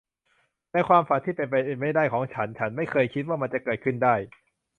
[0.73, 4.15] ในความฝันที่เป็นไปไม่ได้ของฉัน ฉันไม่เคยคิดเลยว่ามันจะเกิดขึ้นได้